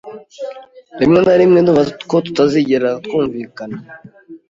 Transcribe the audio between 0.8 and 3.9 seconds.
Rimwe na rimwe ndumva ko tutazigera twumvikana.